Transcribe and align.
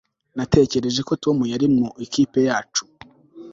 Natekereje 0.35 1.01
ko 1.07 1.13
Tom 1.23 1.37
yari 1.53 1.67
mu 1.75 1.87
ikipe 2.05 2.39
yacu 2.49 2.83